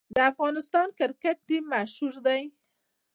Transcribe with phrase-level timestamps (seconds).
[0.15, 2.41] د افغانستان کرکټ ټیم مشهور دی